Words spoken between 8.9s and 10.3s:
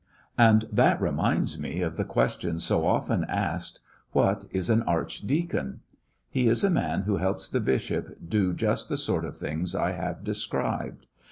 sort of things I have